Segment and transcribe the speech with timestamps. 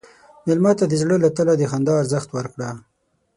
[0.45, 2.69] مېلمه ته د زړه له تله د خندا ارزښت ورکړه.